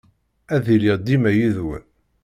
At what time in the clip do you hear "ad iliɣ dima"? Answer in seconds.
0.55-1.31